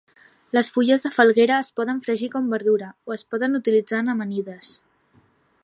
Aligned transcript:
Les 0.57 0.69
fulles 0.77 1.03
de 1.07 1.11
falguera 1.17 1.57
es 1.65 1.69
poden 1.81 1.99
fregir 2.07 2.29
com 2.37 2.49
"verdura" 2.55 2.89
o 3.11 3.15
es 3.17 3.27
poden 3.35 3.61
utilitzar 3.61 4.01
en 4.05 4.13
amanides. 4.15 4.73